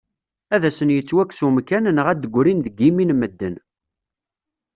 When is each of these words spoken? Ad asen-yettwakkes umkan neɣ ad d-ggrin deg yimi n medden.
Ad 0.55 0.63
asen-yettwakkes 0.69 1.39
umkan 1.47 1.85
neɣ 1.97 2.07
ad 2.09 2.19
d-ggrin 2.21 2.63
deg 2.65 2.75
yimi 2.81 3.05
n 3.05 3.11
medden. 3.15 3.55